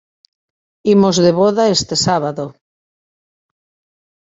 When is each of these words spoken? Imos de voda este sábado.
Imos 0.93 1.15
de 1.25 1.31
voda 1.39 1.71
este 1.77 1.95
sábado. 2.05 2.45